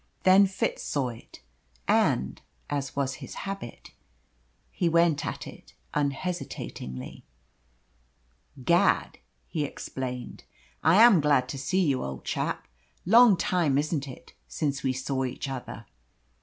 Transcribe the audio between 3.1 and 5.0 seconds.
his habit, he